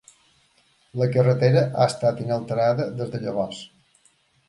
[1.01, 3.65] La carretera ha estat inalterada des de llavors.